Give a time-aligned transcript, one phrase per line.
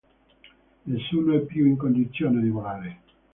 [0.85, 3.01] Nessuno è più in condizione di volare.